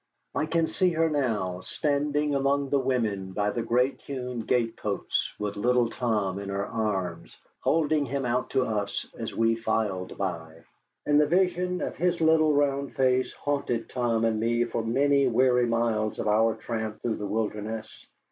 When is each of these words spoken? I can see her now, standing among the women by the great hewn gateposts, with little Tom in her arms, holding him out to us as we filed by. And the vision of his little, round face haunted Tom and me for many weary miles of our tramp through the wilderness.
I 0.33 0.47
can 0.47 0.67
see 0.67 0.89
her 0.93 1.11
now, 1.11 1.59
standing 1.61 2.33
among 2.33 2.69
the 2.71 2.79
women 2.79 3.33
by 3.33 3.51
the 3.51 3.61
great 3.61 4.01
hewn 4.01 4.39
gateposts, 4.39 5.31
with 5.37 5.55
little 5.57 5.91
Tom 5.91 6.39
in 6.39 6.49
her 6.49 6.65
arms, 6.65 7.37
holding 7.59 8.07
him 8.07 8.25
out 8.25 8.49
to 8.49 8.65
us 8.65 9.05
as 9.19 9.35
we 9.35 9.55
filed 9.55 10.17
by. 10.17 10.63
And 11.05 11.21
the 11.21 11.27
vision 11.27 11.81
of 11.81 11.97
his 11.97 12.19
little, 12.19 12.51
round 12.51 12.95
face 12.95 13.31
haunted 13.33 13.91
Tom 13.91 14.25
and 14.25 14.39
me 14.39 14.63
for 14.63 14.83
many 14.83 15.27
weary 15.27 15.67
miles 15.67 16.17
of 16.17 16.27
our 16.27 16.55
tramp 16.55 17.03
through 17.03 17.17
the 17.17 17.27
wilderness. 17.27 18.07